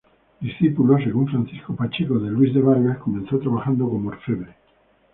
[0.39, 4.55] Discípulo, según Francisco Pacheco, de Luis de Vargas, comenzó trabajando como orfebre.